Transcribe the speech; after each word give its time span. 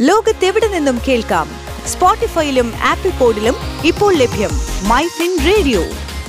ലോകത്തെവിടെ 0.00 0.66
നിന്നും 0.68 0.96
കേൾക്കാം? 1.08 1.46
സ്പോട്ടിഫൈയിലും 1.86 2.72
ആപ്പിൾ 2.82 3.10
പോഡിലും 3.10 3.56
ഇപ്പോൾ 3.84 4.14
ലഭ്യം 4.14 4.52
മൈ 4.88 5.04
ഫിൻ 5.06 5.32
റേഡിയോ. 5.46 5.80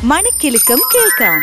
മണിക്കെലക്കം 0.03 0.79
കേൾക്കാം. 0.93 1.39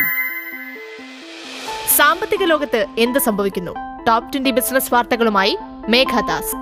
സാമ്പത്തിക 1.97 2.45
ലോകത്ത് 2.45 2.87
എന്ത് 2.99 3.19
സംഭവിക്കുന്നു? 3.19 3.75
ടോപ് 4.09 4.33
ട്വന്റി 4.33 4.51
ബിസിനസ് 4.51 4.95
വാർത്തകളുമായി 4.95 5.57
മേഘദാസ് 5.89 6.55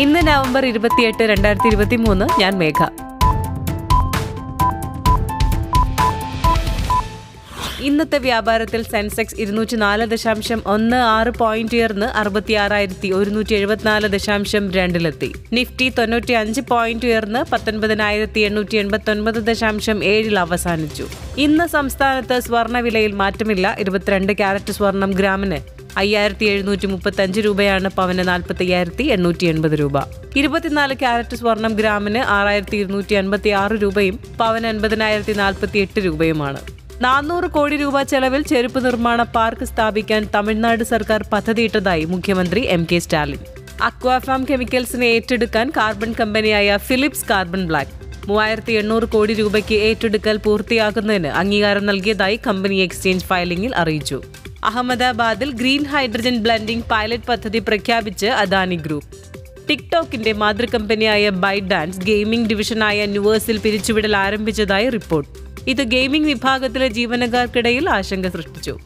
ഇന്ന് 0.00 0.20
നവംബർ 0.28 0.66
ഇരുപത്തിയെട്ട് 0.66 1.22
രണ്ടായിരത്തി 1.22 1.66
ഇരുപത്തി 1.66 1.96
മൂന്ന് 1.96 2.40
ഞാൻ 2.40 2.58
മേഘ. 2.58 2.82
ഇന്നത്തെ 7.82 8.18
വ്യാപാരത്തിൽ 8.18 8.82
സെൻസെക്സ് 8.82 9.36
ഇരുന്നൂറ്റി 9.40 9.76
നാല് 9.76 10.06
ദശാംശം 10.06 10.62
ഒന്ന് 10.66 10.96
ആറ് 10.96 11.30
പോയിന്റ് 11.30 11.76
ഉയർന്ന് 11.76 12.06
അറുപത്തിയാറായിരത്തി 12.06 13.08
ഒരുന്നൂറ്റി 13.10 13.54
എഴുപത്തിനാല് 13.54 14.06
ദശാംശം 14.06 14.70
രണ്ടിലെത്തി. 14.70 15.32
നിഫ്റ്റി 15.52 15.88
തൊണ്ണൂറ്റി 15.88 16.32
അഞ്ച് 16.32 16.60
പോയിന്റ് 16.60 17.06
ഉയർന്ന് 17.06 17.50
പത്തൊൻപതിനായിരത്തി 17.52 18.40
എണ്ണൂറ്റി 18.40 18.76
എൺപത്തി 18.76 19.10
ഒൻപത് 19.10 19.34
ദശാംശം 19.34 20.04
ഏഴിൽ 20.04 20.38
അവസാനിച്ചു. 20.38 21.06
ഇന്ന് 21.38 21.66
സംസ്ഥാനത്ത് 21.66 22.40
സ്വർണവിലയിൽ 22.40 23.12
മാറ്റമില്ല. 23.12 23.76
ഇരുപത്തിരണ്ട് 23.78 24.32
ക്യാരറ്റ് 24.32 24.72
സ്വർണം 24.72 25.10
ഗ്രാമിന് 25.10 25.58
അയ്യായിരത്തി 25.96 26.44
എഴുന്നൂറ്റി 26.44 26.86
മുപ്പത്തി 26.86 27.22
അഞ്ച് 27.22 27.40
രൂപയാണ് 27.40 27.88
പവന് 27.88 28.28
നാൽപ്പത്തി 28.28 28.62
അയ്യായിരത്തി 28.64 29.02
എണ്ണൂറ്റി 29.02 29.46
എൺപത് 29.46 29.72
രൂപ. 29.72 29.98
ഇരുപത്തിനാല് 30.36 30.94
ക്യാരറ്റ് 30.94 31.36
സ്വർണം 31.36 31.72
ഗ്രാമിന് 31.74 32.18
ആറായിരത്തി 32.18 32.76
ഇരുന്നൂറ്റി 32.76 33.14
അൻപത്തി 33.14 33.48
ആറ് 33.48 33.72
രൂപയും 33.72 34.18
പവന് 34.40 34.66
അൻപതിനായിരത്തി 34.66 35.32
നാൽപ്പത്തി 35.32 35.78
എട്ട് 35.78 36.00
രൂപയുമാണ്. 36.00 36.81
നാനൂറ് 37.04 37.48
കോടി 37.54 37.76
രൂപ 37.76 38.02
ചെലവിൽ 38.02 38.42
ചെരുപ്പ് 38.42 38.80
നിർമ്മാണ 38.84 39.22
പാർക്ക് 39.36 39.64
സ്ഥാപിക്കാൻ 39.64 40.22
തമിഴ്നാട് 40.34 40.82
സർക്കാർ 40.90 41.20
പദ്ധതിയിട്ടതായി 41.32 42.04
മുഖ്യമന്ത്രി 42.04 42.60
എം 42.74 42.82
കെ 42.92 42.98
സ്റ്റാലിൻ. 42.98 43.40
അക്വാഫാം 43.82 44.42
കെമിക്കൽസിനെ 44.50 45.06
ഏറ്റെടുക്കാൻ 45.06 45.72
കാർബൺ 45.76 46.10
കമ്പനിയായ 46.20 46.76
ഫിലിപ്സ് 46.88 47.26
കാർബൺ 47.30 47.66
ബ്ലാക്ക് 47.70 47.96
മൂവായിരത്തി 48.28 48.72
എണ്ണൂറ് 48.80 49.06
കോടി 49.14 49.34
രൂപയ്ക്ക് 49.34 49.74
ഏറ്റെടുക്കൽ 49.88 50.36
പൂർത്തിയാക്കുന്നതിന് 50.36 51.30
അംഗീകാരം 51.40 51.86
നൽകിയതായി 51.86 52.38
കമ്പനി 52.46 52.76
എക്സ്ചേഞ്ച് 52.86 53.26
ഫയലിംഗിൽ 53.30 53.74
അറിയിച്ചു. 53.82 54.18
അഹമ്മദാബാദിൽ 54.64 55.50
ഗ്രീൻ 55.60 55.84
ഹൈഡ്രജൻ 55.84 56.36
ബ്ലെൻഡിംഗ് 56.46 56.88
പൈലറ്റ് 56.90 57.28
പദ്ധതി 57.30 57.62
പ്രഖ്യാപിച്ച് 57.68 58.26
അദാനി 58.42 58.78
ഗ്രൂപ്പ്. 58.86 59.08
ടിക്ടോക്കിന്റെ 59.68 60.32
മാതൃകമ്പനിയായ 60.42 61.30
ബൈ 61.44 61.56
ഡാൻസ് 61.72 62.02
ഗെയിമിംഗ് 62.10 62.48
ഡിവിഷനായ 62.48 63.06
ന്യൂവേഴ്സിൽ 63.06 63.58
പിരിച്ചുവിടൽ 63.58 64.16
ആരംഭിച്ചതായി 64.16 64.88
റിപ്പോർട്ട്. 64.98 65.41
ഇത് 65.68 65.82
ഗെയിമിംഗ് 65.82 66.26
വിഭാഗത്തിലെ 66.26 66.88
ജീവനക്കാർക്കിടയിൽ 66.88 67.90
ആശങ്ക 67.90 68.28
സൃഷ്ടിച്ചു. 68.28 68.78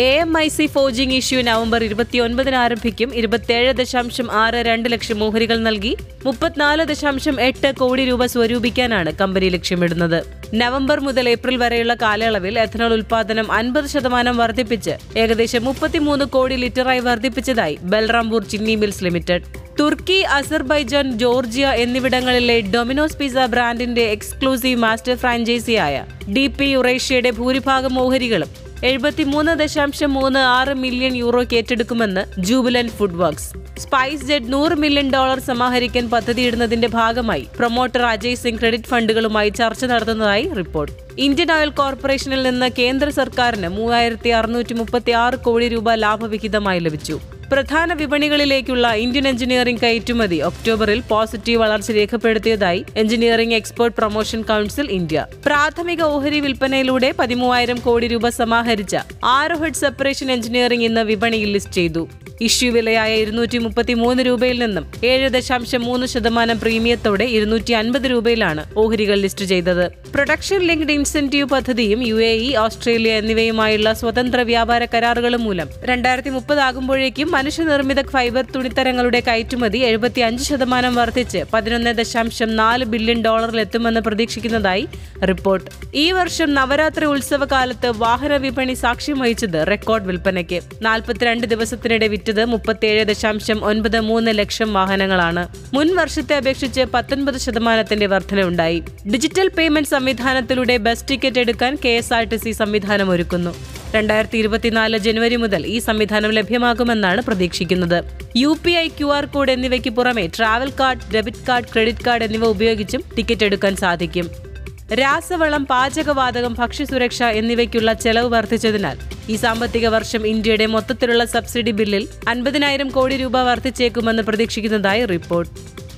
A 0.00 0.14
M 0.14 0.38
I 0.38 0.48
C 0.48 0.66
forging 0.66 1.14
issue 1.14 1.42
November 1.42 1.84
ഇരുപത്തിയൊൻപതിന് 1.84 2.56
ആരംഭിക്കും. 2.56 3.14
ഇരുപത്തിയേഴ് 3.14 3.72
ദശാംശം 3.72 4.32
ആറ് 4.32 4.54
രണ്ട് 4.54 4.92
ലക്ഷം 4.92 5.24
ഓഹരികൾ 5.24 5.58
നൽകി 5.58 5.96
മുപ്പത്തിനാല് 6.24 6.84
ദശാംശം 6.84 7.40
എട്ട് 7.40 7.74
കോടി 7.74 8.04
രൂപ 8.04 8.26
സ്വരൂപിക്കാനാണ് 8.26 9.12
കമ്പനി 9.12 9.48
ലക്ഷ്യമിടുന്നത്. 9.48 10.24
നവംബർ 10.54 11.00
മുതൽ 11.00 11.28
ഏപ്രിൽ 11.28 11.56
വരെയുള്ള 11.56 11.94
കാലയളവിൽ 11.94 12.58
എഥനോൾ 12.58 12.92
ഉൽപാദനം 12.92 13.52
അൻപത് 13.52 13.86
ശതമാനം 13.86 14.36
വർദ്ധിപ്പിച്ച് 14.36 15.18
ഏകദേശം 15.18 15.64
മുപ്പത്തിമൂന്ന് 15.64 16.24
കോടി 16.24 16.54
ലിറ്ററായി 16.54 17.00
വർദ്ധിപ്പിച്ചതായി 17.00 17.78
ബൽറാംപൂർ 17.82 18.44
ചിന്നി 18.44 18.74
മിൽസ് 18.74 19.04
ലിമിറ്റഡ്. 19.04 19.65
തുർക്കി 19.78 20.18
അസർബൈജാൻ 20.36 21.06
ജോർജിയ 21.22 21.66
എന്നിവിടങ്ങളിലെ 21.82 22.54
ഡൊമിനോസ് 22.74 23.18
പിസ 23.20 23.46
ബ്രാൻഡിന്റെ 23.54 24.04
എക്സ്ക്ലൂസീവ് 24.12 24.80
മാസ്റ്റർ 24.84 25.14
ഫ്രാഞ്ചൈസിയായ 25.22 25.96
ഡി 26.36 26.44
പി 26.58 26.66
യുറേഷ്യയുടെ 26.70 27.30
ഭൂരിഭാഗം 27.30 27.94
ഓഹരികളും 28.04 28.50
എഴുപത്തിമൂന്ന് 28.88 29.52
ദശാംശം 29.60 30.10
മൂന്ന് 30.18 30.40
ആറ് 30.54 30.74
മില്യൺ 30.84 31.14
യൂറോയ്ക്ക് 31.22 31.58
ഏറ്റെടുക്കുമെന്ന് 31.60 32.22
Jubilant 32.48 32.88
food 32.96 33.20
works 33.22 33.50
spice 33.84 34.26
jet 34.30 34.52
നൂറ് 34.52 34.74
മില്യൺ 34.82 35.06
ഡോളർ 35.16 35.38
സമാഹരിക്കാൻ 35.50 36.04
പദ്ധതിയിടുന്നതിന്റെ 36.14 36.88
ഭാഗമായി 36.98 37.46
പ്രൊമോട്ടർ 37.58 38.02
അജയ് 38.12 38.40
സിംഗ് 38.42 38.60
ക്രെഡിറ്റ് 38.60 38.90
ഫണ്ടുകളുമായി 38.92 39.50
ചർച്ച 39.60 39.84
നടത്തുന്നതായി 39.84 40.44
റിപ്പോർട്ട്. 40.60 40.92
ഇന്ത്യൻ 41.26 41.50
ഓയിൽ 41.58 41.72
കോർപ്പറേഷനിൽ 41.80 42.42
നിന്ന് 42.50 42.70
കേന്ദ്ര 42.80 43.08
സർക്കാരിന് 43.20 43.70
മൂവായിരത്തി 43.78 44.32
അറുന്നൂറ്റി 44.40 44.76
മുപ്പത്തി 44.82 45.14
ആറ് 45.24 45.38
കോടി 45.48 45.68
രൂപ 45.68 45.94
ലാഭവിഹിതമായി 46.04 46.80
ലഭിച്ചു. 46.88 47.18
പ്രധാന 47.50 47.92
വിപണികളിലേക്കുള്ള 47.92 48.86
ഇന്ത്യൻ 48.92 49.28
എഞ്ചിനീയറിംഗ് 49.28 49.80
കയറ്റുമതി 49.80 50.38
ഒക്ടോബറിൽ 50.40 51.02
പോസിറ്റീവ് 51.08 51.60
വളർച്ച 51.60 51.90
രേഖപ്പെടുത്തിയതായി 51.90 52.84
engineering 52.96 53.54
export 53.54 53.96
promotion 53.96 54.42
council 54.42 54.90
India. 54.90 55.26
പ്രാഥമിക 55.46 56.02
ഓഹരി 56.02 56.40
വിൽപ്പനയിലൂടെ 56.40 57.14
പതിമൂവായിരം 57.18 57.80
കോടി 57.80 58.08
രൂപ 58.08 58.28
സമാഹരിച്ച 58.28 58.96
ആരോഹെഡ് 59.24 59.74
സെപ്പറേഷൻ 59.74 60.30
എഞ്ചിനീയറിംഗ് 60.30 60.84
ഇന്ന് 60.84 61.00
വിപണിയിൽ 61.00 61.50
ലിസ്റ്റ് 61.50 61.72
ചെയ്തു. 61.72 62.08
ഇഷ്യൂ 62.40 62.72
വിലയായ 62.72 63.16
ഇരുന്നൂറ്റി 63.16 63.58
മുപ്പത്തി 63.58 63.92
മൂന്ന് 63.92 64.22
രൂപയിൽ 64.22 64.58
നിന്നും 64.58 64.86
ഏഴ് 65.04 65.28
ദശാംശം 65.28 65.82
മൂന്ന് 65.82 66.06
ശതമാനം 66.06 66.60
പ്രീമിയത്തോടെ 66.60 67.24
ഇരുന്നൂറ്റി 67.24 67.72
അൻപത് 67.72 68.02
രൂപയിലാണ് 68.02 68.64
ഓഹരികൾ 68.76 69.14
ലിസ്റ്റ് 69.14 69.44
ചെയ്തത്. 69.44 69.88
പ്രൊഡക്ഷൻ 69.88 70.60
ലിങ്ക്ഡ് 70.60 70.92
ഇൻസെന്റീവ് 70.92 71.48
പദ്ധതിയും 71.48 72.06
യു 72.06 72.14
എ 72.14 72.36
ഇ 72.36 72.56
ഓസ്ട്രേലിയ 72.56 73.12
എന്നിവയുമായുള്ള 73.12 73.92
സ്വതന്ത്ര 73.92 74.40
വ്യാപാര 74.40 74.84
കരാറുകളും 74.84 75.44
മൂലം 75.44 75.68
രണ്ടായിരത്തി 75.84 76.28
മുപ്പതാകുമ്പോഴേക്കും 76.28 77.30
മനുഷ്യനിർമ്മിത 77.30 78.06
ഫൈബർ 78.06 78.44
തുണിത്തരങ്ങളുടെ 78.56 79.20
കയറ്റുമതി 79.20 79.78
എഴുപത്തി 79.78 80.20
അഞ്ച് 80.20 80.44
ശതമാനം 80.44 80.94
വർദ്ധിച്ച് 80.94 81.44
പതിനൊന്ന് 81.52 81.94
ദശാംശം 81.94 82.56
നാല് 82.56 82.84
ബില്യൺ 82.84 83.22
ഡോളറിലെത്തുമെന്ന് 83.22 84.00
പ്രതീക്ഷിക്കുന്നതായി 84.00 84.88
റിപ്പോർട്ട്. 85.28 85.70
ഈ 85.94 86.12
വർഷം 86.12 86.54
നവരാത്രി 86.54 87.04
ഉത്സവകാലത്ത് 87.04 87.92
വാഹന 87.96 88.36
വിപണി 88.36 88.74
സാക്ഷ്യം 88.74 89.18
വഹിച്ചത് 89.18 89.66
റെക്കോർഡ് 89.70 90.06
വിൽപ്പനയ്ക്ക്. 90.06 90.60
നാൽപ്പത്തിരണ്ട് 90.82 91.46
ദിവസത്തിനിടെ 91.46 92.06
വിറ്റത് 92.26 92.44
മുപ്പത്തിയേഴ് 92.44 93.02
ദശാംശം 93.08 93.58
ഒൻപത് 93.64 94.00
മൂന്ന് 94.00 94.30
ലക്ഷം 94.38 94.72
വാഹനങ്ങളാണ്. 94.76 95.42
മുൻ 95.74 95.88
വർഷത്തെ 95.96 96.34
അപേക്ഷിച്ച് 96.36 96.80
പത്തൊൻപത് 96.94 97.38
ശതമാനത്തിന്റെ 97.38 98.06
വർധനയുണ്ടായി. 98.06 98.78
ഡിജിറ്റൽ 99.12 99.48
പേയ്മെന്റ് 99.48 99.88
സംവിധാനത്തിലൂടെ 99.88 100.76
ബസ് 100.76 101.04
ടിക്കറ്റ് 101.10 101.38
എടുക്കാൻ 101.38 101.78
K 101.84 101.88
S 101.88 102.12
R 102.14 102.24
T 102.24 102.36
C 102.36 102.50
സംവിധാനം 102.50 103.10
ഒരുക്കുന്നു. 103.10 103.52
രണ്ടായിരത്തി 103.94 104.38
ഇരുപത്തിനാല് 104.38 104.98
ജനുവരി 104.98 105.36
മുതൽ 105.36 105.66
ഈ 105.66 105.78
സംവിധാനം 105.78 106.30
ലഭ്യമാകുമെന്നാണ് 106.30 107.22
പ്രതീക്ഷിക്കുന്നത്. 107.22 107.98
U 108.36 108.58
P 108.64 108.70
I 108.70 108.88
Q 108.88 109.06
R 109.18 109.24
code 109.24 109.52
എന്നിവയ്ക്ക് 109.52 109.90
പുറമെ 109.90 110.26
travel 110.38 110.72
card 110.80 111.06
debit 111.14 111.46
card 111.48 111.70
credit 111.72 112.04
card 112.06 112.24
എന്നിവ 112.24 112.44
ഉപയോഗിച്ചും 112.46 113.04
ടിക്കറ്റ് 113.16 113.44
എടുക്കാൻ 113.44 113.76
സാധിക്കും. 113.76 114.45
രാസവളം 114.94 115.66
പാചകവാതകം 115.66 116.56
ഭക്ഷ്യസുരക്ഷ 116.58 117.22
എന്നിവയ്ക്കുള്ള 117.22 117.92
ചെലവ് 117.92 118.28
വർദ്ധിച്ചതിനാൽ 118.28 118.98
ഈ 119.28 119.36
സാമ്പത്തിക 119.36 119.88
വർഷം 119.88 120.26
ഇന്ത്യയുടെ 120.26 120.66
മൊത്തത്തിലുള്ള 120.66 121.24
സബ്സിഡി 121.24 121.70
ബില്ലിൽ 121.70 122.08
അൻപതിനായിരം 122.28 122.88
കോടി 122.88 123.16
രൂപ 123.16 123.36
വർദ്ധിച്ചേക്കുമെന്ന് 123.36 124.22
പ്രതീക്ഷിക്കുന്നതായി 124.22 125.04
റിപ്പോർട്ട്. 125.04 125.52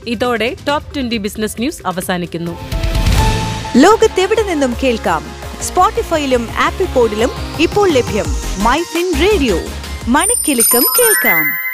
ഇതോടെ 0.06 0.56
ടോപ്പ് 0.68 0.94
ട്വന്റി 0.94 1.16
ബിസിനസ് 1.16 1.56
ന്യൂസ് 1.58 1.82
അവസാനിക്കുന്നു. 1.86 2.58
ലോകത്തെവിടെ 3.76 4.42
നിന്നും 4.42 4.74
കേൾക്കാം? 4.82 5.24
സ്പോട്ടിഫൈയിലും 5.62 6.48
ആപ്പിൾ 6.58 6.86
പോഡിലും 6.86 7.30
ഇപ്പോൾ 7.60 7.90
ലഭ്യം 7.90 8.26
മൈ 8.64 8.82
ഫിൻ 8.82 9.12
റേഡിയോ. 9.20 9.58
മണിക്കിലുക്കം 10.08 10.86
കേൾക്കാം. 10.98 11.67